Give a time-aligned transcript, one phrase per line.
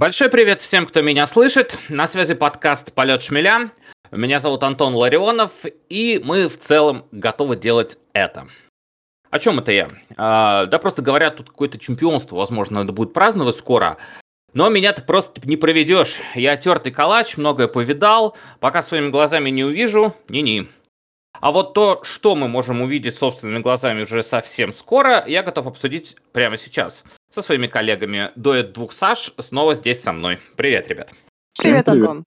[0.00, 1.76] Большой привет всем, кто меня слышит.
[1.90, 3.70] На связи подкаст «Полет шмеля».
[4.10, 5.52] Меня зовут Антон Ларионов,
[5.90, 8.48] и мы в целом готовы делать это.
[9.28, 9.90] О чем это я?
[10.16, 13.98] А, да просто говорят, тут какое-то чемпионство, возможно, надо будет праздновать скоро.
[14.54, 16.14] Но меня ты просто не проведешь.
[16.34, 18.38] Я тертый калач, многое повидал.
[18.58, 20.66] Пока своими глазами не увижу, ни-ни.
[21.40, 26.16] А вот то, что мы можем увидеть собственными глазами уже совсем скоро, я готов обсудить
[26.32, 28.30] прямо сейчас со своими коллегами.
[28.36, 30.38] Дуэт двух Саш снова здесь со мной.
[30.56, 31.10] Привет, ребят.
[31.56, 32.24] Привет, Антон.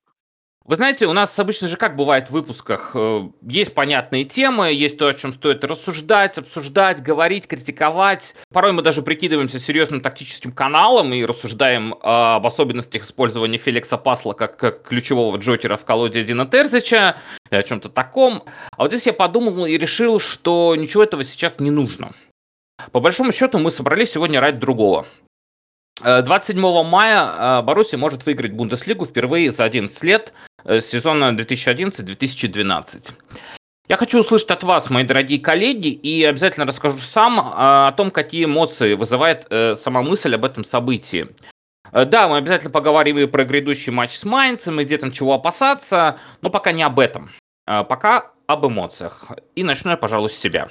[0.66, 4.98] Вы знаете, у нас обычно же как бывает в выпусках, э, есть понятные темы, есть
[4.98, 8.34] то, о чем стоит рассуждать, обсуждать, говорить, критиковать.
[8.54, 14.56] Порой мы даже прикидываемся серьезным тактическим каналом и рассуждаем об особенностях использования Феликса Пасла как,
[14.56, 17.18] как ключевого джокера в колоде Дина Терзича,
[17.52, 18.44] и о чем-то таком.
[18.72, 22.14] А вот здесь я подумал и решил, что ничего этого сейчас не нужно.
[22.94, 25.08] По большому счету мы собрались сегодня ради другого.
[26.04, 30.34] 27 э, мая э, Баруси может выиграть Бундеслигу впервые за 11 лет
[30.66, 33.12] э, сезона 2011-2012.
[33.88, 38.46] Я хочу услышать от вас, мои дорогие коллеги, и обязательно расскажу сам о том, какие
[38.46, 39.46] эмоции вызывает
[39.78, 41.28] сама мысль об этом событии.
[41.92, 46.18] Да, мы обязательно поговорим и про грядущий матч с Майнцем, и где там чего опасаться,
[46.42, 47.30] но пока не об этом.
[47.66, 49.28] Пока об эмоциях.
[49.56, 50.70] И начну я, пожалуй, с себя.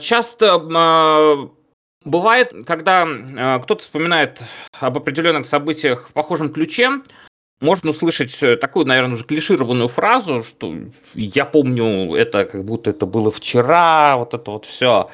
[0.00, 1.48] Часто э,
[2.04, 4.40] бывает, когда э, кто-то вспоминает
[4.80, 7.02] об определенных событиях в похожем ключе,
[7.60, 10.74] можно услышать такую, наверное, уже клишированную фразу, что
[11.14, 15.10] я помню это, как будто это было вчера, вот это вот все.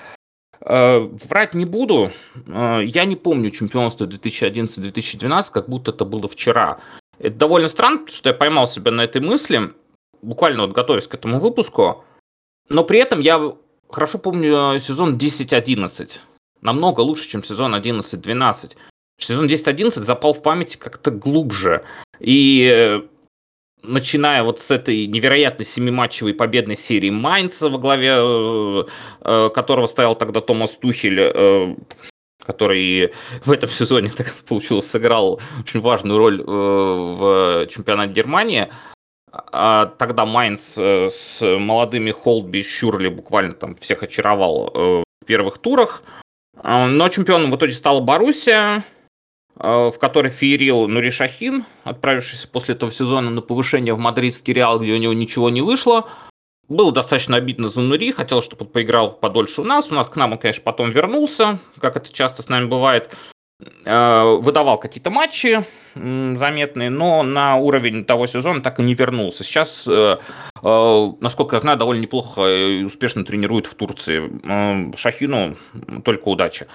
[0.65, 2.13] Э, врать не буду.
[2.47, 6.79] Э, я не помню чемпионство 2011-2012, как будто это было вчера.
[7.23, 9.73] Это довольно странно, что я поймал себя на этой мысли
[10.23, 12.05] буквально вот готовясь к этому выпуску.
[12.69, 13.55] Но при этом я
[13.91, 16.19] хорошо помню сезон 10-11.
[16.63, 18.73] Намного лучше, чем сезон 11-12.
[19.19, 21.85] Сезон 10-11 запал в памяти как-то глубже.
[22.19, 23.03] И э,
[23.83, 28.85] начиная вот с этой невероятной семиматчевой победной серии Майнца, во главе э,
[29.21, 31.77] э, которого стоял тогда Томас Тухель,
[32.45, 33.13] который
[33.45, 38.69] в этом сезоне, так получилось, сыграл очень важную роль в чемпионате Германии,
[39.33, 45.27] а тогда Майнс э, с молодыми Холдби и Щурли буквально там всех очаровал э, в
[45.27, 46.03] первых турах.
[46.57, 48.85] А, но чемпионом в итоге стала Боруссия,
[49.57, 54.79] э, в которой феерил Нури Шахин, отправившийся после этого сезона на повышение в мадридский Реал,
[54.79, 56.11] где у него ничего не вышло.
[56.69, 59.91] Было достаточно обидно за Нури, хотел, чтобы он поиграл подольше у нас.
[59.91, 63.15] У нас к нам он, конечно, потом вернулся, как это часто с нами бывает.
[63.85, 65.65] Э, выдавал какие-то матчи
[65.95, 69.45] заметные, но на уровень того сезона так и не вернулся.
[69.45, 70.19] Сейчас, э,
[70.63, 74.97] э, насколько я знаю, довольно неплохо и успешно тренирует в Турции.
[74.97, 75.57] Шахину
[76.05, 76.67] только удачи.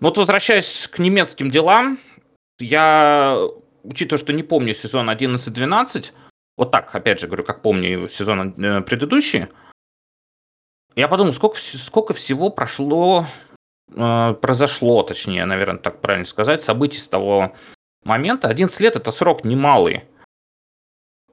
[0.00, 1.98] Но вот возвращаясь к немецким делам,
[2.58, 3.38] я,
[3.82, 6.12] учитывая, что не помню сезон 11-12,
[6.56, 8.52] вот так, опять же говорю, как помню сезон
[8.84, 9.48] предыдущий,
[10.94, 13.26] я подумал, сколько, сколько всего прошло
[13.94, 17.54] Э, произошло, точнее, наверное, так правильно сказать, событий с того
[18.04, 18.48] момента.
[18.48, 20.04] 11 лет– это срок немалый.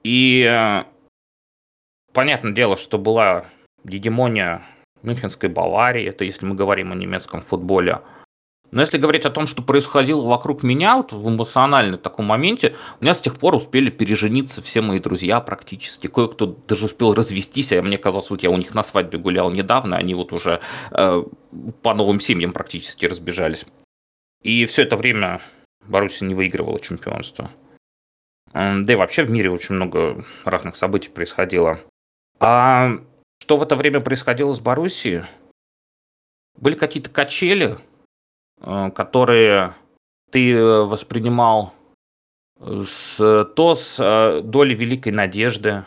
[0.02, 0.84] И э,
[2.12, 3.46] понятное дело, что была
[3.84, 4.62] гегемония
[5.02, 8.00] Мюнхенской Баварии, это если мы говорим о немецком футболе–
[8.70, 13.04] но если говорить о том, что происходило вокруг меня, вот в эмоциональном таком моменте, у
[13.04, 16.06] меня с тех пор успели пережениться все мои друзья практически.
[16.06, 19.96] Кое-кто даже успел развестись, а мне казалось, вот я у них на свадьбе гулял недавно,
[19.96, 20.60] они вот уже
[20.92, 21.24] э,
[21.82, 23.66] по новым семьям практически разбежались.
[24.42, 25.40] И все это время
[25.86, 27.50] Боруссия не выигрывала чемпионство.
[28.52, 31.80] Да и вообще в мире очень много разных событий происходило.
[32.38, 32.98] А
[33.42, 35.24] что в это время происходило с Боруссией?
[36.56, 37.78] Были какие-то качели,
[38.60, 39.74] которые
[40.30, 41.74] ты э, воспринимал
[42.58, 43.16] с,
[43.56, 45.84] то с э, долей великой надежды,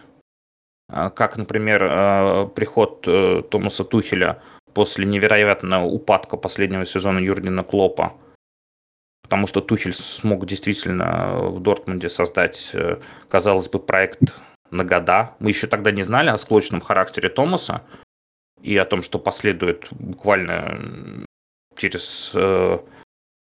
[0.90, 3.02] как, например, приход
[3.50, 4.44] Томаса Тухеля
[4.74, 8.14] после невероятного упадка последнего сезона Юргена Клопа,
[9.24, 12.76] потому что Тухель смог действительно в Дортмунде создать,
[13.30, 14.36] казалось бы, проект
[14.72, 15.32] на года.
[15.40, 17.82] Мы еще тогда не знали о склочном характере Томаса
[18.62, 21.26] и о том, что последует буквально
[21.84, 22.80] через э,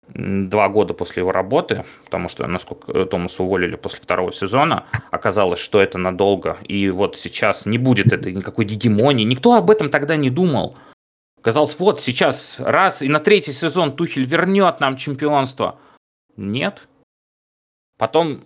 [0.09, 5.79] два года после его работы, потому что, насколько Томаса уволили после второго сезона, оказалось, что
[5.79, 9.23] это надолго, и вот сейчас не будет этой никакой гегемонии.
[9.23, 10.75] Никто об этом тогда не думал.
[11.41, 15.77] Казалось, вот сейчас раз и на третий сезон Тухель вернет нам чемпионство.
[16.35, 16.87] Нет.
[17.99, 18.41] Потом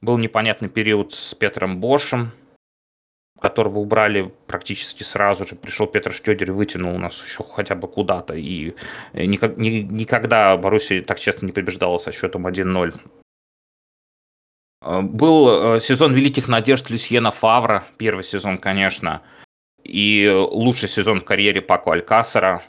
[0.00, 2.32] был непонятный период с Петром Бошем,
[3.40, 5.56] которого убрали практически сразу же.
[5.56, 8.34] Пришел Петр Штёдер и вытянул нас еще хотя бы куда-то.
[8.34, 8.74] И
[9.14, 13.00] ни, никогда Боруссия так часто не побеждала со счетом 1-0.
[14.82, 19.22] Э, был э, сезон великих надежд Люсьена Фавра, первый сезон, конечно,
[19.82, 22.62] и лучший сезон в карьере Пако Алькасара.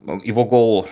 [0.00, 0.88] Его гол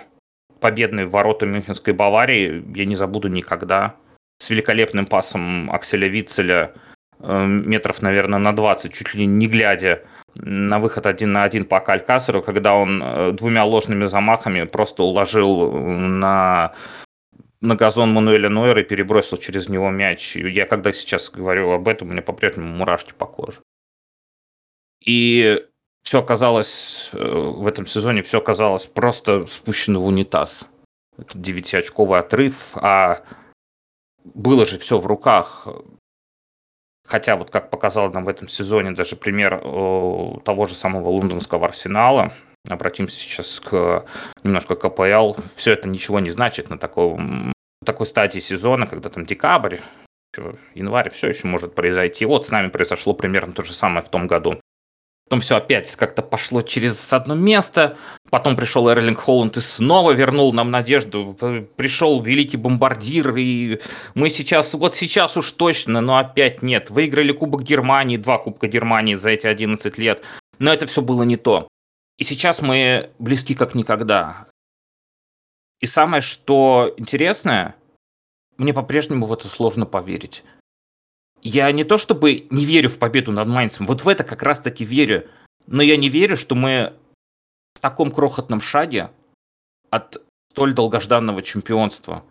[0.59, 3.95] победный в ворота Мюнхенской Баварии я не забуду никогда.
[4.41, 6.88] С великолепным пасом Акселя Вицеля э,
[7.19, 10.03] метров, наверное, на 20, чуть ли не глядя
[10.35, 16.73] на выход один на один по Алькасару, когда он двумя ложными замахами просто уложил на
[17.61, 20.35] на газон Мануэля Нойера и перебросил через него мяч.
[20.35, 23.61] Я когда сейчас говорю об этом, у меня по-прежнему мурашки по коже.
[25.03, 25.65] И
[26.03, 30.65] все оказалось э, в этом сезоне, все оказалось просто спущено в унитаз.
[31.17, 33.23] Это девятиочковый отрыв, а
[34.23, 35.67] было же все в руках.
[37.09, 42.33] Хотя вот как показал нам в этом сезоне даже пример того же самого лондонского арсенала,
[42.69, 44.05] обратимся сейчас к
[44.43, 45.33] немножко КПЛ.
[45.55, 47.51] Все это ничего не значит на таком,
[47.83, 49.79] такой стадии сезона, когда там декабрь,
[50.75, 52.25] январь, все еще может произойти.
[52.25, 54.61] Вот с нами произошло примерно то же самое в том году.
[55.29, 57.97] Потом все опять как-то пошло через одно место.
[58.31, 61.37] Потом пришел Эрлинг Холланд и снова вернул нам надежду.
[61.75, 63.79] Пришел великий бомбардир, и
[64.15, 66.89] мы сейчас, вот сейчас уж точно, но опять нет.
[66.89, 70.23] Выиграли Кубок Германии, два Кубка Германии за эти 11 лет.
[70.57, 71.67] Но это все было не то.
[72.17, 74.47] И сейчас мы близки как никогда.
[75.79, 77.75] И самое, что интересное,
[78.57, 80.43] мне по-прежнему в это сложно поверить.
[81.41, 84.83] Я не то чтобы не верю в победу над Майнцем, вот в это как раз-таки
[84.83, 85.29] верю,
[85.67, 86.93] но я не верю, что мы
[87.75, 89.11] в таком крохотном шаге
[89.89, 90.21] от
[90.51, 92.23] столь долгожданного чемпионства.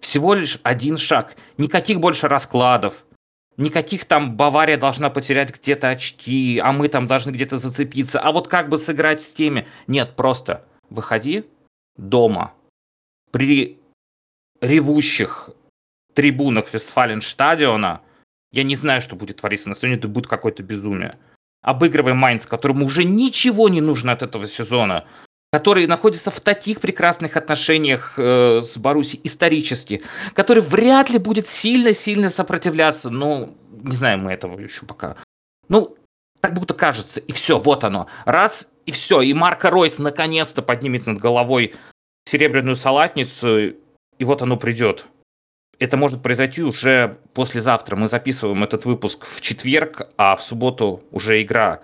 [0.00, 3.04] Всего лишь один шаг, никаких больше раскладов,
[3.56, 8.48] никаких там Бавария должна потерять где-то очки, а мы там должны где-то зацепиться, а вот
[8.48, 9.66] как бы сыграть с теми?
[9.86, 11.44] Нет, просто выходи
[11.96, 12.54] дома
[13.30, 13.78] при
[14.60, 15.50] ревущих
[16.14, 18.00] трибунах Вестфаленстадиона,
[18.52, 21.18] я не знаю, что будет твориться на стадионе, это будет какое-то безумие.
[21.62, 25.04] Обыгрывай Майнц, которому уже ничего не нужно от этого сезона,
[25.52, 30.02] который находится в таких прекрасных отношениях э, с Баруси исторически,
[30.34, 35.16] который вряд ли будет сильно-сильно сопротивляться, но не знаем мы этого еще пока.
[35.68, 35.96] Ну,
[36.40, 38.08] как будто кажется, и все, вот оно.
[38.24, 41.74] Раз, и все, и Марко Ройс наконец-то поднимет над головой
[42.26, 43.58] серебряную салатницу,
[44.18, 45.06] и вот оно придет.
[45.78, 47.94] Это может произойти уже послезавтра.
[47.94, 51.80] Мы записываем этот выпуск в четверг, а в субботу уже игра.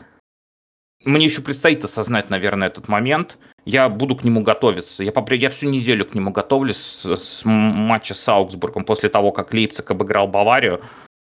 [1.05, 3.39] Мне еще предстоит осознать, наверное, этот момент.
[3.65, 5.05] Я буду к нему готовиться.
[5.05, 5.39] Я, попри...
[5.39, 9.91] я всю неделю к нему готовлюсь с, с матча с Аугсбургом после того, как Лейпциг
[9.91, 10.83] обыграл Баварию.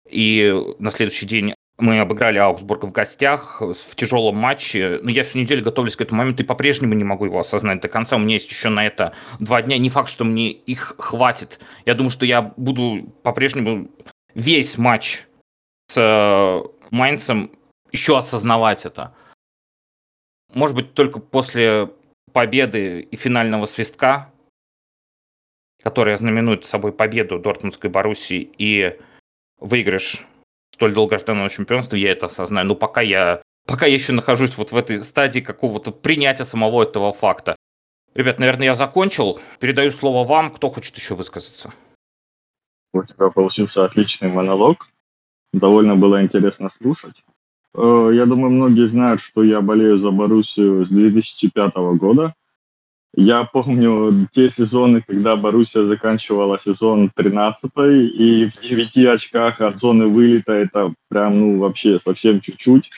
[0.09, 4.99] И на следующий день мы обыграли Аугсбург в гостях в тяжелом матче.
[5.01, 7.87] Но я всю неделю готовлюсь к этому моменту и по-прежнему не могу его осознать до
[7.87, 8.15] конца.
[8.15, 9.77] У меня есть еще на это два дня.
[9.77, 11.59] Не факт, что мне их хватит.
[11.85, 13.89] Я думаю, что я буду по-прежнему
[14.33, 15.25] весь матч
[15.87, 17.51] с э, Майнцем
[17.91, 19.15] еще осознавать это.
[20.53, 21.91] Может быть, только после
[22.33, 24.31] победы и финального свистка,
[25.81, 28.99] который знаменует собой победу Дортмундской Боруссии и
[29.59, 30.25] выигрыш
[30.79, 32.65] столь долгожданного чемпионства, я это осознаю.
[32.65, 37.11] Но пока я, пока я еще нахожусь вот в этой стадии какого-то принятия самого этого
[37.11, 37.57] факта.
[38.15, 39.39] Ребят, наверное, я закончил.
[39.59, 40.51] Передаю слово вам.
[40.51, 41.73] Кто хочет еще высказаться?
[42.93, 44.87] У тебя получился отличный монолог.
[45.51, 47.21] Довольно было интересно слушать.
[47.75, 52.33] Э, я думаю, многие знают, что я болею за Боруссию с 2005 года.
[53.15, 57.71] Я помню те сезоны, когда Боруссия заканчивала сезон 13
[58.15, 62.89] и в 9 очках от зоны вылета это прям, ну, вообще совсем чуть-чуть.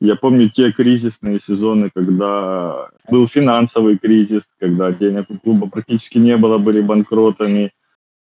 [0.00, 6.36] Я помню те кризисные сезоны, когда был финансовый кризис, когда денег у клуба практически не
[6.36, 7.72] было, были банкротами,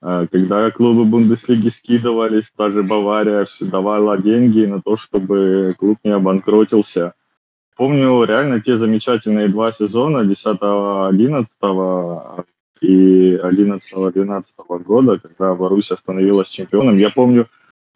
[0.01, 7.13] а, когда клубы Бундеслиги скидывались, даже Бавария давала деньги на то, чтобы клуб не обанкротился–
[7.76, 11.47] Помню реально те замечательные два сезона 10-11
[12.81, 14.45] и 11-12
[14.85, 16.99] года, когда Боруссия становилась чемпионом.
[16.99, 17.49] Я помню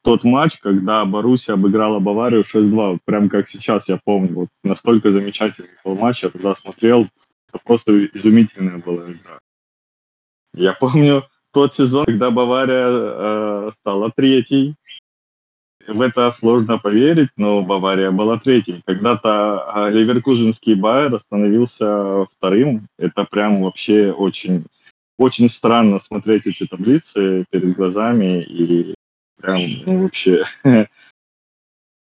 [0.03, 4.35] тот матч, когда Боруссия обыграла Баварию 6-2, прям как сейчас я помню.
[4.35, 7.09] Вот настолько замечательный был матч, я тогда смотрел,
[7.49, 9.39] это просто изумительная была игра.
[10.55, 14.75] Я помню тот сезон, когда Бавария э, стала третьей,
[15.89, 18.83] в это сложно поверить, но Бавария была третьей.
[18.87, 22.89] Когда-то а, Ливеркузенский Байер остановился вторым.
[22.99, 24.67] Это прям вообще очень,
[25.19, 28.95] очень странно смотреть эти таблицы перед глазами и
[29.41, 30.45] прям ну, вообще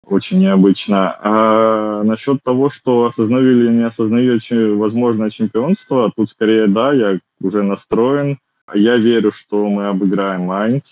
[0.05, 1.15] очень необычно.
[1.21, 4.39] А насчет того, что осознаю или не осознаю
[4.77, 8.39] возможное чемпионство, тут скорее да, я уже настроен.
[8.73, 10.85] Я верю, что мы обыграем Майнц,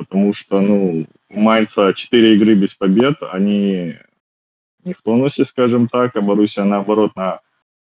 [0.00, 3.96] потому что, ну, у Майнца 4 игры без побед, они
[4.82, 7.40] не в тонусе, скажем так, а Боруссия, наоборот, на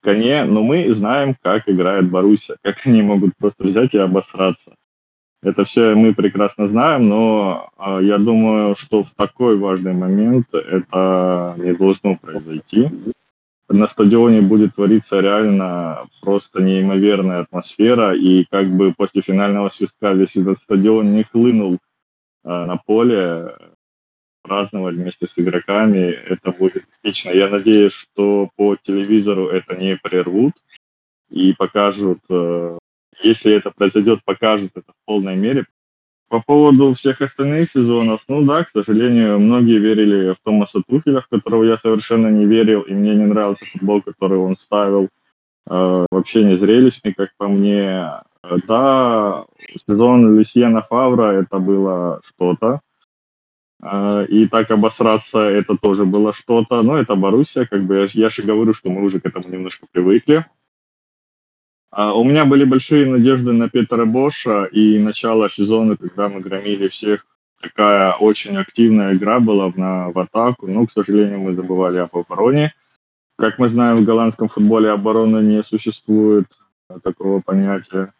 [0.02, 4.74] коне, но мы знаем, как играет Боруссия, как они могут просто взять и обосраться.
[5.44, 11.54] Это все мы прекрасно знаем, но э, я думаю, что в такой важный момент это
[11.58, 12.88] не должно произойти.
[13.68, 20.34] На стадионе будет твориться реально просто неимоверная атмосфера, и как бы после финального свистка весь
[20.34, 21.78] этот стадион не хлынул
[22.44, 23.56] на поле,
[24.42, 27.30] праздновать вместе с игроками, это будет отлично.
[27.30, 30.54] Я надеюсь, что по телевизору это не прервут
[31.30, 32.78] и покажут э,
[33.22, 35.66] если это произойдет, покажут это в полной мере.
[36.28, 41.28] По поводу всех остальных сезонов, ну да, к сожалению, многие верили в Томаса Тухеля, в
[41.28, 45.08] которого я совершенно не верил, и мне не нравился футбол, который он ставил.
[45.68, 48.08] Э, вообще не зрелищный, как по мне.
[48.42, 49.46] Да,
[49.86, 52.80] сезон Люсьена Фавра это было что-то.
[53.80, 56.82] Э, и так обосраться это тоже было что-то.
[56.82, 59.86] Но это Боруссия, как бы я, я же говорю, что мы уже к этому немножко
[59.90, 60.44] привыкли.
[61.90, 66.88] А, у меня были большие надежды на Петра Боша и начало сезона, когда мы громили
[66.88, 67.26] всех.
[67.60, 72.74] Такая очень активная игра была на, в атаку, но, к сожалению, мы забывали об обороне.
[73.36, 76.46] Как мы знаем, в голландском футболе обороны не существует
[77.04, 78.12] такого понятия.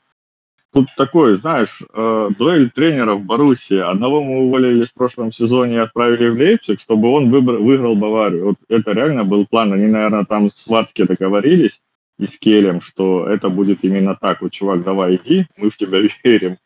[0.73, 3.77] Тут такой, знаешь, э, дуэль тренеров Боруссии.
[3.77, 8.47] Одного мы уволили в прошлом сезоне и отправили в Лейпциг, чтобы он выбор, выиграл Баварию.
[8.47, 9.75] Вот это реально был план.
[9.75, 11.79] Они, наверное, там с Вацки договорились
[12.19, 14.41] и с Келем, что это будет именно так.
[14.41, 16.57] Вот, чувак, давай иди, мы в тебя верим.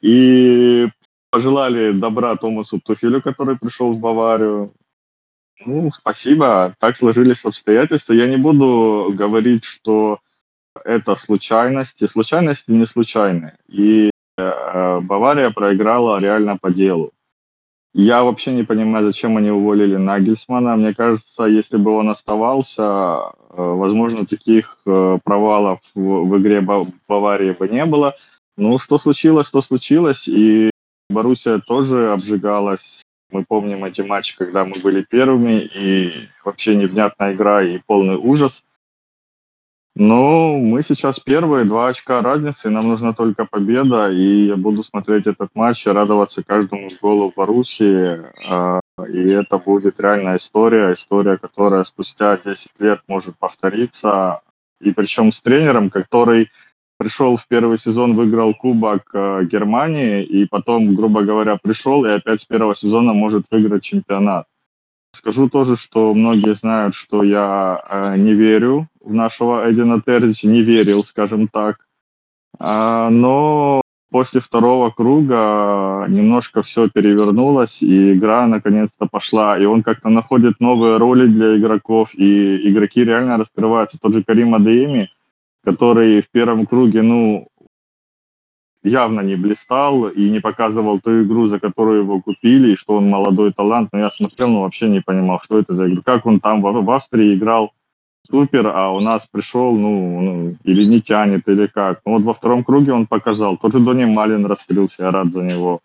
[0.00, 0.86] И
[1.30, 4.72] пожелали добра Томасу Тухелю, который пришел в Баварию.
[5.66, 6.76] Ну, спасибо.
[6.78, 8.12] Так сложились обстоятельства.
[8.12, 10.20] Я не буду говорить, что
[10.84, 12.06] это случайности.
[12.06, 13.54] Случайности не случайны.
[13.68, 17.12] И э, Бавария проиграла реально по делу.
[17.94, 20.76] Я вообще не понимаю, зачем они уволили Нагельсмана.
[20.76, 23.22] Мне кажется, если бы он оставался, э,
[23.56, 26.60] возможно, таких э, провалов в игре
[27.08, 28.14] Баварии бы не было.
[28.56, 30.28] Ну, что случилось, что случилось.
[30.28, 30.70] И
[31.10, 33.02] Боруссия тоже обжигалась.
[33.30, 38.62] Мы помним эти матчи, когда мы были первыми, и вообще невнятная игра и полный ужас.
[40.00, 45.26] Ну, мы сейчас первые, два очка разницы, нам нужна только победа, и я буду смотреть
[45.26, 48.22] этот матч и радоваться каждому голу Боруссии.
[48.48, 48.78] А,
[49.08, 54.40] и это будет реальная история, история, которая спустя 10 лет может повториться.
[54.80, 56.48] И причем с тренером, который
[56.96, 62.40] пришел в первый сезон, выиграл Кубок а, Германии, и потом, грубо говоря, пришел и опять
[62.40, 64.46] с первого сезона может выиграть чемпионат.
[65.18, 70.62] Скажу тоже, что многие знают, что я э, не верю в нашего Эдина Терзича, не
[70.62, 71.78] верил, скажем так.
[72.60, 73.80] А, но
[74.12, 79.58] после второго круга немножко все перевернулось, и игра наконец-то пошла.
[79.58, 83.98] И он как-то находит новые роли для игроков, и игроки реально раскрываются.
[84.00, 85.10] Тот же Карим Адееми,
[85.64, 87.48] который в первом круге, ну,
[88.82, 93.08] явно не блистал и не показывал ту игру, за которую его купили, и что он
[93.08, 93.90] молодой талант.
[93.92, 96.02] Но я смотрел, но вообще не понимал, что это за игра.
[96.04, 97.72] Как он там в, Австрии играл
[98.30, 102.00] супер, а у нас пришел, ну, ну, или не тянет, или как.
[102.04, 103.56] Ну, вот во втором круге он показал.
[103.56, 105.80] Тот же Дони Малин раскрылся, я рад за него.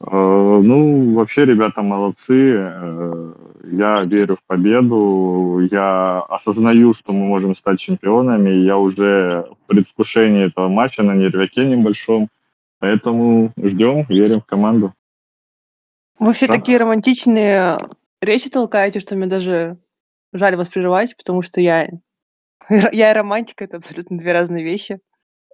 [0.00, 3.34] Э, ну, вообще, ребята молодцы.
[3.72, 5.60] Я верю в победу.
[5.70, 8.50] Я осознаю, что мы можем стать чемпионами.
[8.50, 12.28] Я уже в предвкушении этого матча на нервяке небольшом.
[12.78, 14.94] Поэтому ждем, верим в команду.
[16.18, 16.54] Вы все да?
[16.54, 17.78] такие романтичные
[18.20, 19.78] речи толкаете, что мне даже
[20.32, 21.88] жаль вас прерывать, потому что я,
[22.70, 25.00] я и романтика— это абсолютно две разные вещи.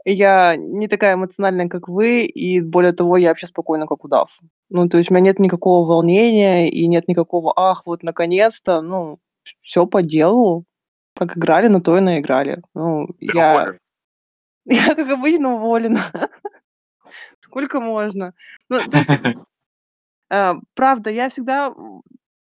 [0.05, 4.39] Я не такая эмоциональная, как вы, и более того, я вообще спокойна, как удав.
[4.69, 8.81] Ну, то есть у меня нет никакого волнения и нет никакого «ах, вот наконец-то».
[8.81, 9.19] Ну,
[9.61, 10.65] все по делу.
[11.15, 12.63] Как играли, на то и наиграли.
[12.75, 13.53] Ну, Ты я...
[13.53, 13.79] Уволен.
[14.65, 16.31] Я, как обычно, уволена.
[17.41, 18.33] Сколько можно?
[18.69, 19.11] Ну, то есть,
[20.31, 21.75] э, правда, я всегда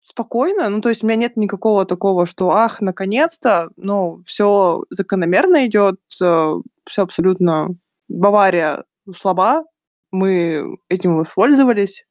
[0.02, 0.70] спокойно.
[0.70, 6.00] Ну, то есть у меня нет никакого такого, что ах, наконец-то, ну, все закономерно идет,
[6.22, 6.54] э,
[6.88, 7.70] все абсолютно.
[8.08, 9.66] Бавария слаба,
[10.12, 12.06] мы этим воспользовались,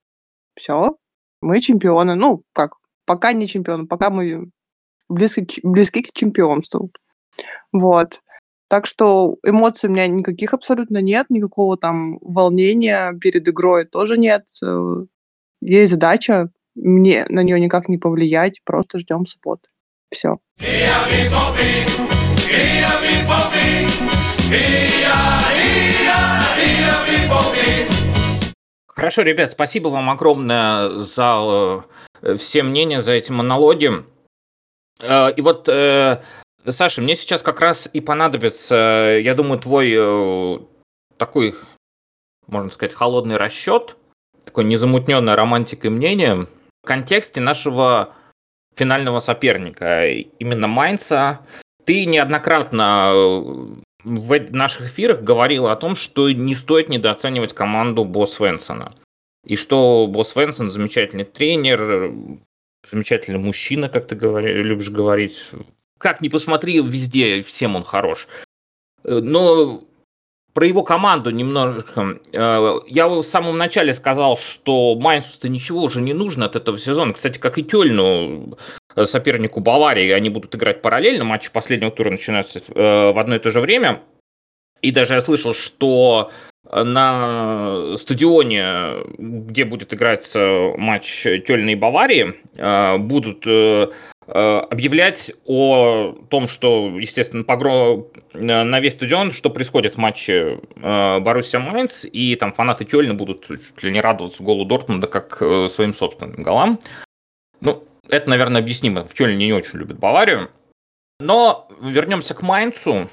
[0.54, 0.96] все,
[1.40, 2.14] мы чемпионы.
[2.14, 4.50] Ну, как, пока не чемпионы, пока мы
[5.08, 6.90] близки, близки к чемпионству.
[7.72, 8.22] Вот.
[8.68, 14.46] Так что эмоций у меня никаких абсолютно нет, никакого там волнения перед игрой тоже нет.
[14.62, 15.06] Э,
[15.60, 16.50] есть задача,
[16.82, 19.68] мне на нее никак не повлиять, просто ждем субботы.
[20.10, 20.38] Все.
[28.88, 31.84] Хорошо, ребят, спасибо вам огромное за
[32.22, 34.04] э, все мнения, за эти монологи.
[35.00, 36.20] Э, и вот, э,
[36.66, 40.66] Саша, мне сейчас как раз и понадобится, я думаю, твой
[41.16, 41.54] такой,
[42.48, 43.96] можно сказать, холодный расчет,
[44.44, 46.48] такое незамутненное романтикой мнение в
[46.88, 48.14] контексте нашего
[48.74, 51.46] финального соперника, именно Майнца.
[51.84, 53.12] Ты неоднократно
[54.04, 58.94] в наших эфирах говорил о том, что не стоит недооценивать команду Босс Свенсона.
[59.44, 62.12] И что Босс Свенсон замечательный тренер,
[62.90, 65.42] замечательный мужчина, как ты говори, любишь говорить.
[65.98, 68.28] Как ни посмотри, везде всем он хорош.
[69.04, 69.84] Но
[70.58, 72.18] про его команду немножко.
[72.32, 77.12] Э, я в самом начале сказал, что Майнсу-то ничего уже не нужно от этого сезона.
[77.12, 78.58] Кстати, как и Тёльну,
[78.96, 81.22] э, сопернику Баварии, они будут играть параллельно.
[81.22, 84.00] Матчи последнего тура начинаются э, в одно и то же время.
[84.82, 86.32] И даже я слышал, что
[86.72, 92.34] на стадионе, где будет играть матч Тёльна и Баварии,
[92.98, 93.46] будут
[94.28, 101.58] объявлять о том, что, естественно, погром на весь стадион, что происходит в матче э, Боруссия
[101.58, 105.94] Майнц, и там фанаты Кёльна будут чуть ли не радоваться голу Дортмунда как э, своим
[105.94, 106.78] собственным голам.
[107.60, 109.04] Ну, это, наверное, объяснимо.
[109.04, 110.50] В Кёльне не очень любят Баварию.
[111.20, 113.08] Но вернемся к Майнцу.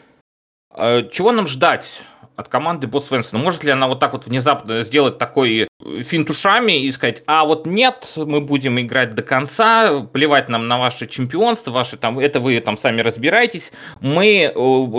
[0.74, 2.02] Чего нам ждать
[2.36, 3.42] от команды Босс Свенсона?
[3.42, 5.68] Может ли она вот так вот внезапно сделать такой
[6.02, 10.80] финт ушами и сказать, а вот нет, мы будем играть до конца, плевать нам на
[10.80, 14.52] ваше чемпионство, ваши там, это вы там сами разбирайтесь, мы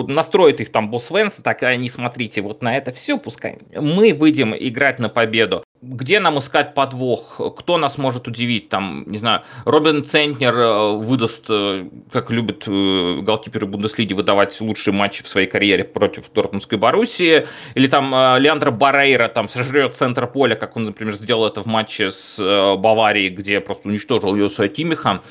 [0.09, 3.59] настроит их там Босс Венса, так, а не смотрите вот на это все, пускай.
[3.75, 9.19] Мы выйдем играть на победу где нам искать подвох, кто нас может удивить, там, не
[9.19, 15.29] знаю, Робин Центнер э, выдаст, э, как любят э, голкиперы Бундеслиги, выдавать лучшие матчи в
[15.29, 20.85] своей карьере против Дортмундской Боруссии, или там Леандро Барейра там сожрет центр поля, как он,
[20.85, 22.39] например, сделал это в матче с
[22.77, 25.23] Баварией, где просто уничтожил Йосуа Тимиха,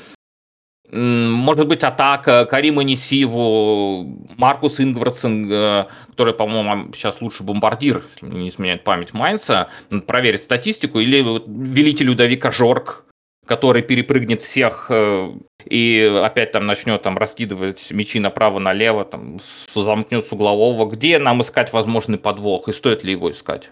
[0.92, 4.04] может быть, атака Карима Несиву,
[4.38, 11.00] Маркус Ингвардсен, э, который, по-моему, сейчас лучший бомбардир, не изменяет память Майнца, надо проверить статистику,
[11.00, 13.06] или велитель Людовика Жорк,
[13.46, 15.34] который перепрыгнет всех э,
[15.66, 19.40] и опять там начнет там раскидывать мячи направо-налево, там
[19.74, 20.90] замкнет с углового.
[20.90, 23.72] Где нам искать возможный подвох и стоит ли его искать?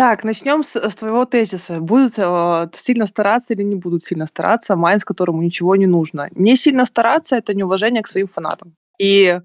[0.00, 1.78] Так, начнем с, с твоего тезиса.
[1.78, 6.30] Будут э, сильно стараться или не будут сильно стараться Майнц, которому ничего не нужно.
[6.32, 8.74] Не сильно стараться– это неуважение к своим фанатам.
[8.98, 9.38] И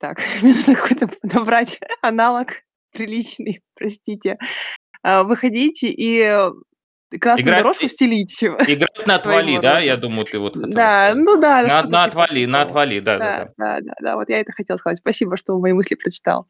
[0.00, 4.38] так, мне нужно какой-то набрать аналог приличный, простите.
[5.04, 6.40] Э, выходить и
[7.20, 8.42] красную играть, дорожку стелить.
[8.44, 11.64] Играть на отвали, да, я думаю, ты вот Да, ну да.
[11.64, 14.52] На, на типа отвали, на отвали, да, да, да, да, да, да, вот я это
[14.52, 14.96] хотела сказать.
[14.96, 16.48] Спасибо, что мои мысли прочитал.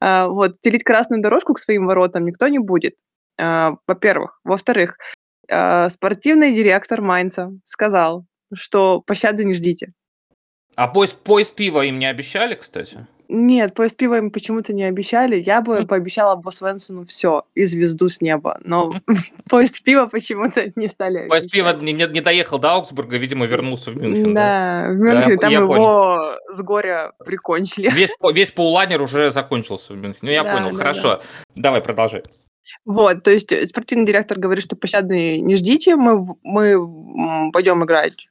[0.00, 2.98] А, вот, стелить красную дорожку к своим воротам никто не будет,
[3.38, 4.40] а, во-первых.
[4.44, 4.96] Во-вторых,
[5.50, 9.92] а, спортивный директор Майнца сказал, что пощады не ждите.
[10.76, 13.06] А поезд, поезд пива им не обещали, кстати?
[13.28, 15.36] Нет, поезд пива им почему-то не обещали.
[15.36, 18.58] Я бы пообещала Босс Венсону все и звезду с неба.
[18.64, 18.94] Но
[19.50, 23.96] поезд пива почему-то не стали Поезд пива не, не доехал до Аугсбурга, видимо, вернулся в
[23.96, 24.32] Мюнхен.
[24.32, 24.92] Да, да?
[24.92, 26.38] в Мюнхене да, там его понял.
[26.54, 27.90] с горя прикончили.
[27.90, 30.18] Весь, весь паулайнер уже закончился в Мюнхене.
[30.22, 31.08] Ну, я да, понял, да, хорошо.
[31.08, 31.22] Да.
[31.54, 32.22] Давай, продолжай.
[32.86, 38.28] Вот, то есть спортивный директор говорит, что пощады не ждите, мы, мы пойдем играть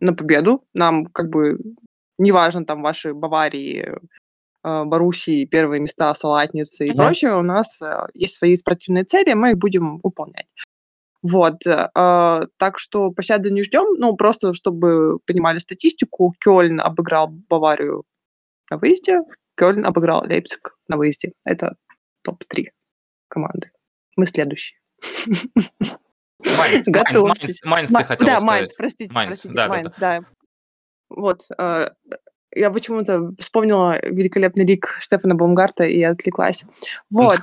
[0.00, 0.64] на победу.
[0.72, 1.58] Нам как бы
[2.18, 3.98] неважно там ваши Баварии, э,
[4.62, 9.58] Боруссии, первые места, салатницы и прочее, у нас э, есть свои спортивные цели, мы их
[9.58, 10.46] будем выполнять.
[11.22, 18.04] Вот, э, так что пощады не ждем, ну, просто чтобы понимали статистику, Кёльн обыграл Баварию
[18.70, 19.20] на выезде,
[19.56, 21.32] Кёльн обыграл Лейпциг на выезде.
[21.44, 21.74] Это
[22.22, 22.66] топ-3
[23.28, 23.70] команды.
[24.16, 24.78] Мы следующие.
[26.58, 27.62] Майнц, Готовьтесь.
[27.64, 30.20] Майнц, Майнц, хотел Да, Майнц, простите, Майнц, простите, да, Майнц, да.
[30.20, 30.26] да.
[31.08, 31.40] Вот.
[31.58, 31.90] Э,
[32.58, 36.64] я почему-то вспомнила великолепный лик Стефана Баумгарта и отвлеклась.
[37.10, 37.40] Вот.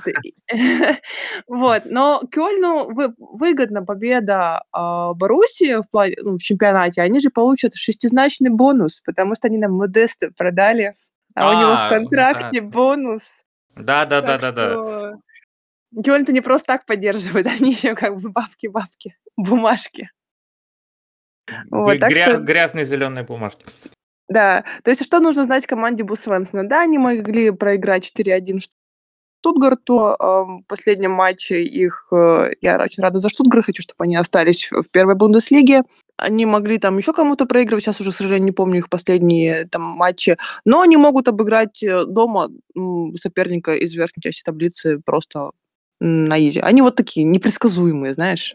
[1.46, 1.82] вот.
[1.86, 7.02] Но Кёльну выгодна победа э, Боруссии в, плане, ну, в чемпионате.
[7.02, 10.94] Они же получат шестизначный бонус, потому что они нам Модеста продали,
[11.34, 13.44] а, у него в а, контракте бонус.
[13.74, 15.12] Да, да, да, да, да.
[16.02, 20.10] Кёльн-то не просто так поддерживает, они еще как бы бабки-бабки, бумажки.
[21.70, 22.36] Вот, так Гря- что...
[22.38, 23.64] Грязные зеленые бумажки.
[24.28, 26.68] Да, то есть что нужно знать команде Бус Свенсона?
[26.68, 28.58] Да, они могли проиграть 4-1
[29.40, 32.08] Штутгарт, то в последнем матче их...
[32.10, 35.82] Э, я очень рада за Штутгарт, хочу, чтобы они остались в первой Бундеслиге.
[36.16, 39.82] Они могли там еще кому-то проигрывать, сейчас уже, к сожалению, не помню их последние там
[39.82, 42.48] матчи, но они могут обыграть э, дома
[43.16, 45.52] соперника из верхней части таблицы просто
[46.00, 46.58] на изи.
[46.60, 48.54] Они вот такие непредсказуемые, знаешь.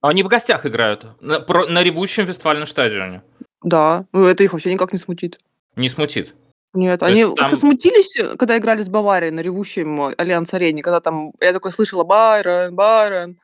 [0.00, 3.22] Они в гостях играют на, на ревущем фестивальном стадионе.
[3.62, 5.38] Да, ну это их вообще никак не смутит.
[5.76, 6.34] Не смутит.
[6.72, 7.34] Нет, То они там...
[7.34, 12.74] как-то смутились, когда играли с Баварией на ревущем Альянс-арене, когда там, я такой слышала, Байрон,
[12.74, 13.38] Байрон.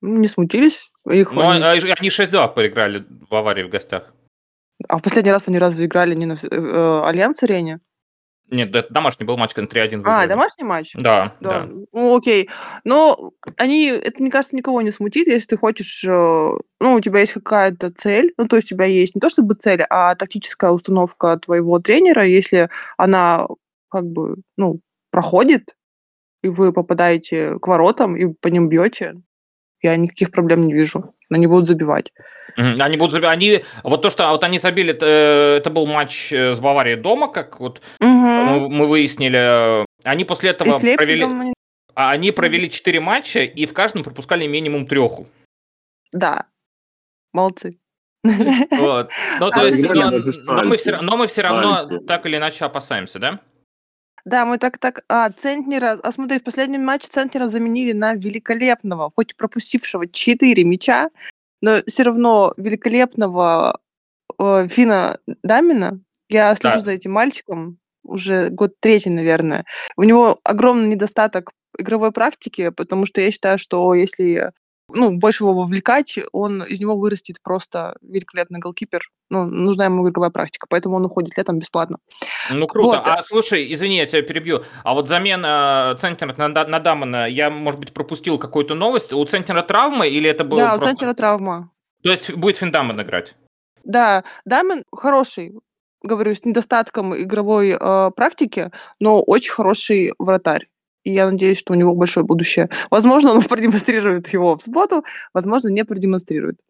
[0.00, 0.92] Ну, не смутились.
[1.10, 1.62] Их ну, они...
[1.62, 4.14] они 6-2 проиграли Баварии в гостях.
[4.88, 7.80] А в последний раз они разве играли не на э, э, Альянс-арене?
[8.50, 10.92] Нет, это домашний был матч, когда 3-1 А, домашний матч?
[10.94, 11.66] Да, да.
[11.66, 11.68] да.
[11.92, 12.48] Ну, окей.
[12.84, 17.20] Но они, это, мне кажется, никого не смутит, если ты хочешь, э, ну, у тебя
[17.20, 20.70] есть какая-то цель, ну, то есть у тебя есть не то чтобы цель, а тактическая
[20.70, 23.46] установка твоего тренера, если она
[23.90, 24.80] как бы, ну,
[25.10, 25.74] проходит,
[26.42, 29.20] и вы попадаете к воротам и по ним бьете,
[29.82, 31.14] я никаких проблем не вижу.
[31.30, 32.12] Они будут забивать.
[32.56, 33.34] Они будут забивать.
[33.34, 36.96] Они вот то, что вот они забили, это, э, это был матч э, с Баварией
[36.96, 38.08] дома, как вот угу.
[38.08, 39.84] мы, мы выяснили.
[40.04, 41.24] Они после этого и провели.
[41.24, 41.54] Они...
[41.94, 45.26] А они провели четыре матча и в каждом пропускали минимум треху.
[46.12, 46.46] Да.
[47.32, 47.78] Молодцы.
[48.24, 49.10] Вот.
[49.40, 52.64] Ну, то а есть, но, но, мы все, но мы все равно так или иначе
[52.64, 53.40] опасаемся, да?
[54.28, 59.10] Да, мы так так а, Центнера а смотри, в последнем матче Центнера заменили на великолепного,
[59.16, 61.08] хоть пропустившего 4 мяча,
[61.62, 63.80] но все равно великолепного,
[64.38, 66.00] э, Фина Дамина.
[66.28, 66.80] Я слежу Да.
[66.82, 69.64] за этим мальчиком уже год третий, наверное.
[69.96, 74.52] У него огромный недостаток игровой практики, потому что я считаю, что если
[74.88, 79.02] ну, больше его вовлекать, он из него вырастет просто великолепный голкипер.
[79.30, 81.98] Ну, нужна ему игровая практика, поэтому он уходит летом бесплатно.
[82.50, 82.98] Ну, круто.
[82.98, 83.06] Вот.
[83.06, 84.62] А слушай, извини, я тебя перебью.
[84.84, 89.12] А вот замена э, Центнера на, на Дамана, я, может быть, пропустил какую-то новость.
[89.12, 90.84] У Центнера травма или это было Да, просто...
[90.84, 91.70] у Центнера травма.
[92.02, 93.34] То есть будет Финдаман играть?
[93.84, 95.52] Да, Даман хороший,
[96.02, 98.70] говорю, с недостатком игровой э, практики,
[99.00, 100.68] но очень хороший вратарь
[101.04, 102.68] и я надеюсь, что у него большое будущее.
[102.90, 106.60] Возможно, он продемонстрирует его в субботу, возможно, не продемонстрирует.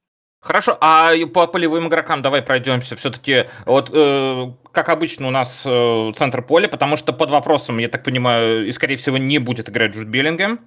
[0.40, 2.94] Хорошо, а по полевым игрокам давай пройдемся.
[2.94, 7.88] Все-таки, вот э, как обычно у нас э, центр поля, потому что под вопросом, я
[7.88, 10.60] так понимаю, и скорее всего не будет играть Джуд Биллингем.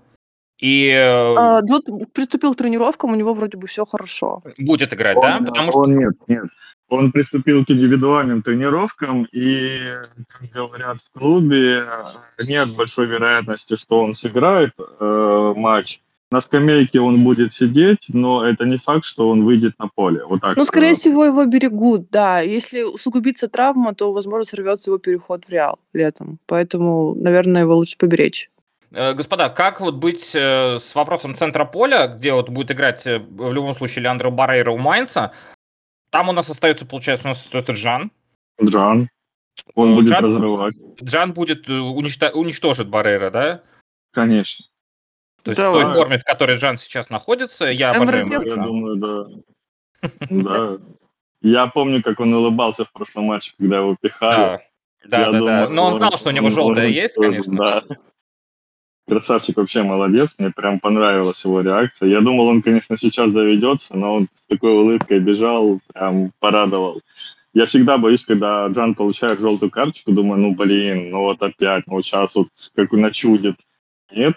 [0.60, 0.90] И...
[0.90, 4.44] Э, а, Джуд приступил к тренировкам, у него вроде бы все хорошо.
[4.58, 5.38] Будет играть, он, да?
[5.40, 5.86] Потому он, что...
[5.86, 6.44] Нет, нет.
[6.92, 9.80] Он приступил к индивидуальным тренировкам, и,
[10.28, 11.86] как говорят в клубе,
[12.38, 16.02] нет большой вероятности, что он сыграет э, матч.
[16.32, 20.26] На скамейке он будет сидеть, но это не факт, что он выйдет на поле.
[20.26, 20.58] Вот так.
[20.58, 22.42] Ну, скорее всего, его берегут, да.
[22.42, 26.40] Если усугубится травма, то, возможно, сорвется его переход в Реал летом.
[26.46, 28.50] Поэтому, наверное, его лучше поберечь.
[28.92, 33.20] Э, господа, как вот быть э, с вопросом центра поля, где вот будет играть э,
[33.20, 35.32] в любом случае Леандро Барейра у Майнца,
[36.12, 38.12] там у нас остается, получается, у нас остается Джан.
[38.62, 39.10] Джан.
[39.76, 40.76] Он будет Джан, разрывать.
[41.02, 42.30] Джан будет э, уничто...
[42.32, 43.64] уничтожит Баррера, да?
[44.12, 44.66] Конечно.
[45.44, 48.96] То есть да, в той форме, в которой Джан сейчас находится, я обожаю Я думаю,
[48.98, 50.10] да.
[50.30, 50.78] Да.
[51.42, 54.62] Я помню, как он улыбался в прошлом матче, когда его пихали.
[55.06, 55.70] Да, да, да.
[55.70, 57.84] Но он знал, что у него желтая есть, конечно.
[59.08, 62.10] Красавчик вообще молодец, мне прям понравилась его реакция.
[62.10, 67.02] Я думал, он, конечно, сейчас заведется, но он с такой улыбкой бежал, прям порадовал.
[67.54, 72.02] Я всегда боюсь, когда Джан получает желтую карточку, думаю, ну блин, ну вот опять, ну
[72.02, 73.58] сейчас вот как начудит.
[74.12, 74.36] Нет,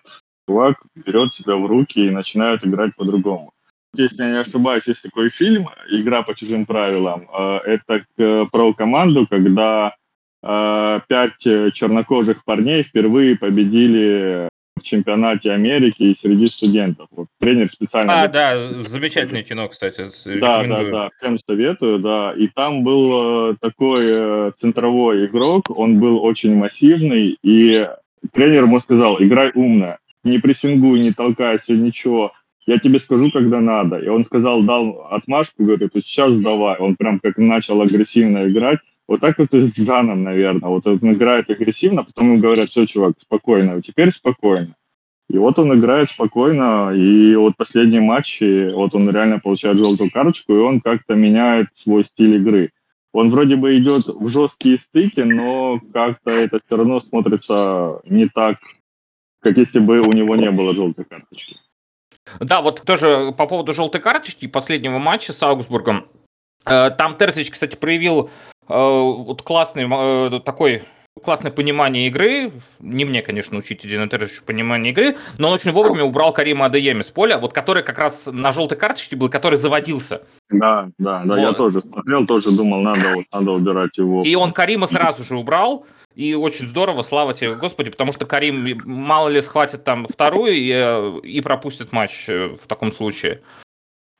[0.48, 3.52] чувак берет себя в руки и начинает играть по-другому.
[3.94, 7.28] Если я не ошибаюсь, есть такой фильм «Игра по чужим правилам».
[7.32, 8.04] Э, это
[8.50, 9.94] про команду, когда
[10.42, 17.08] э, пять чернокожих парней впервые победили в чемпионате Америки и среди студентов.
[17.10, 18.22] Вот тренер специально...
[18.22, 20.04] А, да, замечательное кино, кстати.
[20.38, 22.34] Да, да, да, всем советую, да.
[22.36, 27.88] И там был э, такой э, центровой игрок, он был очень массивный, и
[28.32, 32.32] тренер ему сказал, играй умно, не прессингуй, не толкайся, ничего,
[32.66, 33.98] я тебе скажу, когда надо.
[33.98, 36.78] И он сказал, дал отмашку, говорит, сейчас давай.
[36.78, 40.68] Он прям как начал агрессивно играть, вот так вот и с Джаном, наверное.
[40.68, 44.74] Вот он играет агрессивно, потом ему говорят, все, чувак, спокойно, теперь спокойно.
[45.28, 50.54] И вот он играет спокойно, и вот последние матчи, вот он реально получает желтую карточку,
[50.54, 52.70] и он как-то меняет свой стиль игры.
[53.12, 58.58] Он вроде бы идет в жесткие стыки, но как-то это все равно смотрится не так,
[59.40, 61.56] как если бы у него не было желтой карточки.
[62.40, 66.06] Да, вот тоже по поводу желтой карточки последнего матча с Аугсбургом.
[66.64, 68.30] Э, там Терзич, кстати, проявил
[68.68, 70.82] вот классный э, такой
[71.22, 72.50] классное понимание игры.
[72.80, 77.02] Не мне, конечно, учить Эдина Терричу понимание игры, но он очень вовремя убрал Карима Адееми
[77.02, 80.22] с поля, вот который как раз на желтой карточке был, который заводился.
[80.50, 81.56] Да, да, да, я Вот.
[81.56, 84.22] тоже смотрел, тоже думал, надо, вот, надо убирать его.
[84.22, 85.86] И он Карима сразу же убрал.
[86.14, 90.70] И очень здорово, слава тебе, Господи, потому что Карим, мало ли, схватит там вторую и,
[90.72, 93.40] э, и пропустит матч э, в таком случае.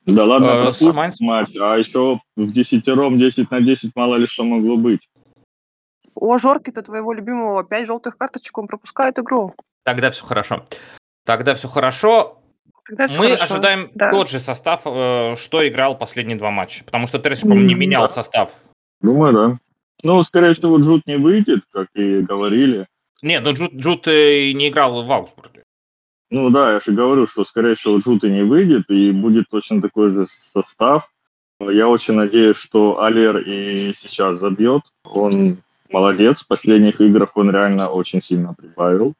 [0.05, 4.27] Да ладно, Э, пропустит Майнц- матч, а еще в десятером 10 на 10 мало ли
[4.27, 5.01] что могло быть.
[6.13, 9.53] У Жорки-то твоего любимого пять желтых карточек, он пропускает игру.
[9.83, 10.63] Тогда все хорошо.
[11.25, 12.39] Тогда все хорошо.
[12.87, 13.53] Тогда всё Мы хорошо.
[13.55, 14.11] ожидаем Да.
[14.11, 16.83] тот же состав, э, что играл последние два матча.
[16.85, 18.09] Потому что Террис, по-моему, не менял да.
[18.09, 18.51] состав.
[19.01, 19.57] Думаю, да.
[20.03, 22.85] Ну, скорее всего, Джут не выйдет, как и говорили.
[23.23, 25.63] Нет, ну Джуд, Джуд э, не играл в Аугсбурге.
[26.35, 29.81] Ну да, я же говорю, что, скорее всего, Джут и не выйдет, и будет точно
[29.81, 31.09] такой же состав.
[31.61, 34.81] Я очень надеюсь, что Алер и сейчас забьет.
[35.05, 36.41] Он молодец.
[36.41, 39.13] В последних играх он реально очень сильно прибавил.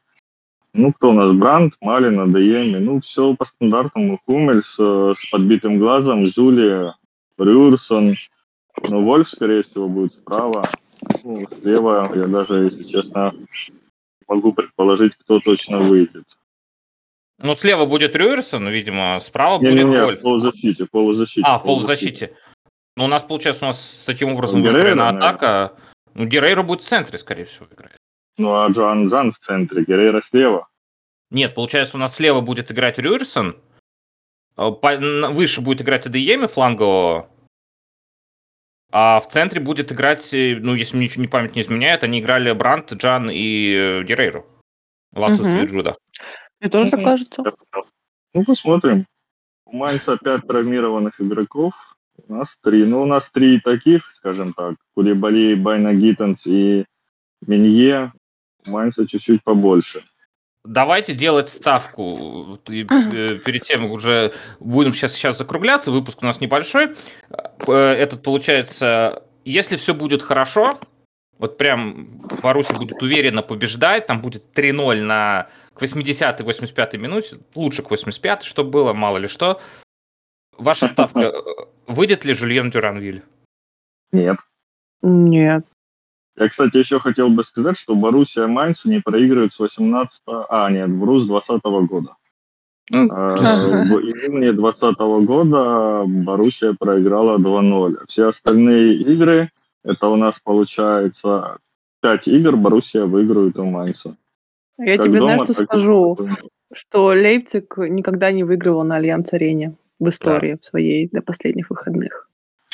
[0.73, 1.31] Ну, кто у нас?
[1.31, 2.79] Бранд, Малин, Адееми.
[2.79, 4.19] Ну, все по стандартам.
[4.25, 6.91] Хумельс э, с подбитым глазом, Зули,
[7.37, 8.17] Рюрсон.
[8.89, 10.65] Ну, Вольф, скорее всего, будет справа.
[11.23, 13.33] Ну, слева, я даже, если честно,
[14.27, 16.25] могу предположить, кто точно выйдет.
[17.39, 20.19] Ну, слева будет Рюерсон, видимо, справа будет Не-не-не, Вольф.
[20.19, 21.41] в полузащите, в полузащите.
[21.45, 22.33] А, в полузащите.
[22.95, 25.29] Ну, у нас, получается, у нас таким образом Геррера, выстроена наверное.
[25.29, 25.73] атака.
[26.13, 27.91] Ну, Геррейро будет в центре, скорее всего, играть.
[28.37, 30.67] Ну, а Джан Джан в центре, Геррера слева.
[31.29, 33.57] Нет, получается, у нас слева будет играть Рюерсон,
[34.57, 37.29] на- выше будет играть Адееми флангового,
[38.91, 42.19] а в центре будет играть, э, ну, если мне ничего не память не изменяет, они
[42.19, 44.45] играли Брант, Джан и э, Геррейро
[45.11, 45.75] в отсутствие Мгм.
[45.75, 45.97] Джуда.
[46.59, 47.43] Мне тоже так кажется.
[48.33, 49.05] Ну, посмотрим.
[49.65, 51.73] У Майнца пять травмированных игроков.
[52.27, 52.85] У нас три.
[52.85, 54.75] Ну, у нас три таких, скажем так.
[54.93, 56.85] Кулибали, Байна Гиттенс и
[57.45, 58.13] Минье.
[58.65, 60.03] У Майнца чуть-чуть побольше.
[60.63, 62.59] Давайте делать ставку.
[62.67, 65.91] Э, Перед тем уже будем сейчас, сейчас закругляться.
[65.91, 66.95] Выпуск у нас небольшой.
[67.67, 70.79] Э, Этот получается, если все будет хорошо,
[71.37, 72.07] вот прям
[72.41, 78.69] Боруссия будет уверенно побеждать, там будет 3-0 на к 80-85 минуте, лучше к 85 чтобы
[78.69, 79.59] было, мало ли что.
[80.57, 81.33] Ваша ставка, э,
[81.87, 83.23] выйдет ли Жюльен Дюранвиль?
[84.11, 84.37] Нет.
[85.01, 85.65] Нет.
[86.37, 90.89] Я, кстати, еще хотел бы сказать, что Боруссия Майнцу не проигрывает с 18 А, нет,
[90.89, 92.15] вру, с 20 года.
[92.91, 93.35] Ну, А.
[93.35, 98.05] В июне 2020 года Боруссия проиграла 2-0.
[98.07, 99.49] Все остальные игры,
[99.85, 101.57] это у нас получается
[102.01, 104.17] 5 игр Боруссия выигрывает у Майнца.
[104.77, 106.29] Я Как тебе дома, знаешь, что скажу?
[106.73, 112.29] Что Лейпциг никогда не выигрывал на Альянс-арене в истории своей до последних выходных.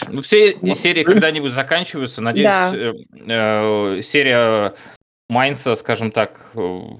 [0.10, 0.78] Ну, все Вот.
[0.78, 2.22] серии когда-нибудь заканчиваются.
[2.22, 2.72] Надеюсь, Да.
[2.74, 2.94] э,
[3.28, 4.74] э, серия
[5.30, 7.00] Майнца, скажем так, э, уж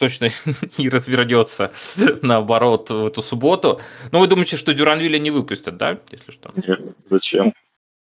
[0.00, 0.28] точно
[0.78, 1.70] не развернется
[2.22, 3.80] наоборот в эту субботу.
[4.10, 6.50] Но вы думаете, что Дюранвиля не выпустят, да, если что?
[6.56, 7.52] Нет, зачем?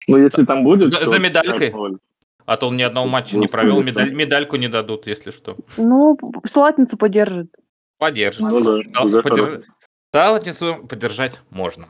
[0.07, 0.89] Ну, если там будет...
[0.89, 1.69] За- то за медалькой?
[1.71, 1.97] 5-0.
[2.45, 3.83] А то он ни одного матча не провел, да.
[3.83, 5.55] медаль- медальку не дадут, если что.
[5.77, 7.51] Ну, салатницу поддержит.
[7.99, 8.41] Поддержит.
[8.41, 9.63] Ну да, Да, подерж-.
[10.11, 11.87] Салатницу поддержать можно.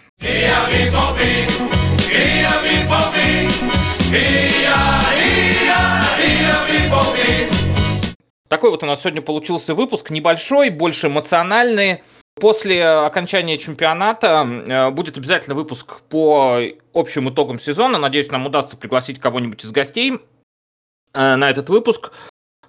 [8.47, 12.01] Такой вот у нас сегодня получился выпуск, небольшой, больше эмоциональный.
[12.39, 16.59] После окончания чемпионата э, будет обязательно выпуск по
[16.93, 17.97] общим итогам сезона.
[17.97, 20.19] Надеюсь, нам удастся пригласить кого-нибудь из гостей
[21.13, 22.11] э, на этот выпуск.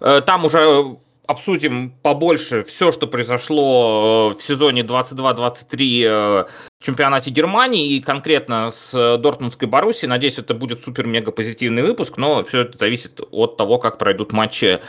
[0.01, 7.95] Э, Там уже обсудим побольше все, что произошло в сезоне 22-23 э, в чемпионате Германии
[7.95, 10.09] и конкретно с Дортмундской Боруссией.
[10.09, 14.81] Надеюсь, это будет супер-мега позитивный выпуск, но все это зависит от того, как пройдут матчи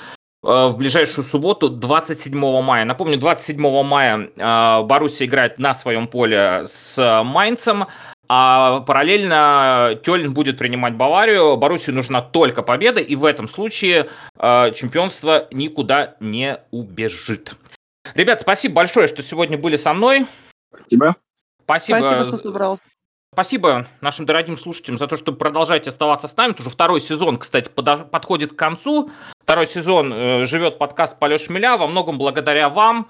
[0.41, 2.85] в ближайшую субботу, 27 мая.
[2.85, 7.87] Напомню, 27 мая э, Боруссия играет на своем поле с э, Майнцем,
[8.27, 11.57] а параллельно Тёльн будет принимать Баварию.
[11.57, 17.55] Боруссии нужна только победа, и в этом случае э, чемпионство никуда не убежит.
[18.15, 20.25] Ребят, спасибо большое, что сегодня были со мной.
[20.89, 21.15] Тебя?
[21.63, 22.79] Спасибо, Спасибо, что собрал.
[23.33, 26.53] Спасибо нашим дорогим слушателям за то, что продолжаете оставаться с нами.
[26.59, 29.09] Уже второй сезон, кстати, подходит к концу.
[29.41, 31.77] Второй сезон э, живет подкаст «Полет шмеля».
[31.77, 33.09] Во многом благодаря вам.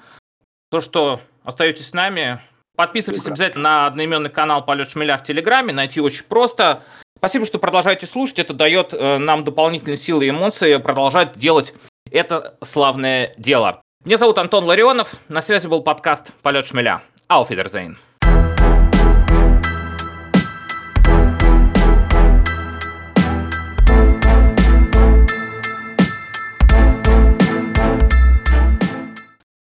[0.70, 2.40] То, что остаетесь с нами.
[2.78, 3.34] Подписывайтесь Супер.
[3.34, 5.74] обязательно на одноименный канал «Полет шмеля» в Телеграме.
[5.74, 6.84] Найти очень просто.
[7.18, 8.38] Спасибо, что продолжаете слушать.
[8.38, 11.74] Это дает э, нам дополнительные силы и эмоции продолжать делать
[12.12, 13.82] это славное дело.
[14.06, 15.16] Меня зовут Антон Ларионов.
[15.30, 17.02] На связи был подкаст «Полет шмеля».
[17.28, 17.98] Ауфидерзейн.